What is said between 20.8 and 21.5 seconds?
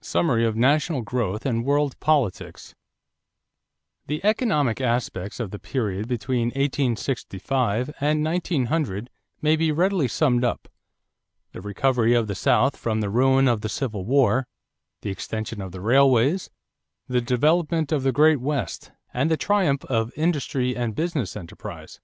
business